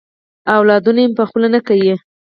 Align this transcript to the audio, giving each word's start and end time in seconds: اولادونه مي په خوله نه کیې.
اولادونه 0.55 1.01
مي 1.07 1.13
په 1.19 1.23
خوله 1.29 1.47
نه 1.55 1.59
کیې. 1.67 1.93